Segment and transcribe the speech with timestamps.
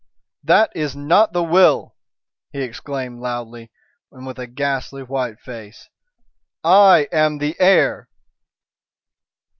[0.43, 1.95] "That is not the will!"
[2.51, 3.69] he exclaimed loudly,
[4.11, 5.89] and with a ghastly white face.
[6.63, 8.09] "I am the heir."